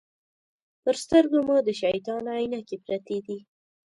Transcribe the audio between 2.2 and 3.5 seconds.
عینکې پرتې دي.